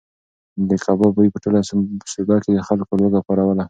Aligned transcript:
د 0.69 0.71
کباب 0.83 1.11
بوی 1.15 1.29
په 1.33 1.39
ټوله 1.43 1.59
سوبه 2.13 2.35
کې 2.43 2.49
د 2.53 2.59
خلکو 2.67 2.93
لوږه 3.01 3.21
پاروله. 3.27 3.59